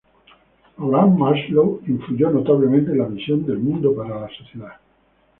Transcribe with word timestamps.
Abraham 0.79 1.15
Maslow 1.19 1.79
influyó 1.85 2.31
notablemente 2.31 2.89
en 2.89 2.97
la 2.97 3.05
visión 3.05 3.45
del 3.45 3.59
mundo 3.59 3.93
para 3.95 4.21
la 4.21 4.29
sociedad. 4.29 4.79